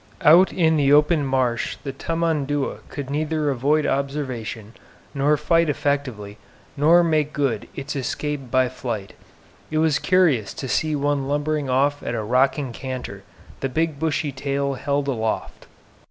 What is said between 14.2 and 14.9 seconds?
tail